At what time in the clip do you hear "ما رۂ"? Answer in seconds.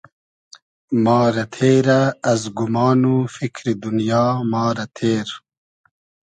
1.03-1.45, 4.51-4.85